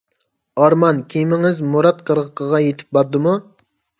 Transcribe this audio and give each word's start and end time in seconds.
ئارمان 0.61 1.01
كېمىڭىز 1.15 1.61
مۇراد 1.75 2.01
قىرغىقىغا 2.09 2.63
يىتىپ 2.65 2.99
باردىمۇ؟ 2.99 3.37